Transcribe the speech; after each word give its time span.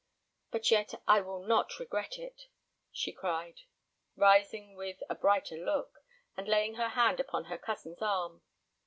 But 0.49 0.71
yet, 0.71 0.95
I 1.07 1.21
will 1.21 1.43
not 1.43 1.77
regret 1.77 2.17
it," 2.17 2.47
she 2.91 3.11
cried, 3.13 3.59
rising 4.15 4.73
with, 4.73 4.97
a 5.11 5.13
brighter 5.13 5.57
look, 5.63 5.99
and 6.35 6.47
laying 6.47 6.73
her 6.73 6.89
hand 6.89 7.19
upon 7.19 7.43
her 7.45 7.57
cousin's 7.59 8.01
arm. 8.01 8.41